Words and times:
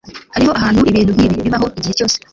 hariho 0.33 0.51
ahantu 0.59 0.81
ibintu 0.89 1.11
nkibi 1.13 1.43
bibaho 1.45 1.67
igihe 1.79 1.93
cyose 1.99 2.17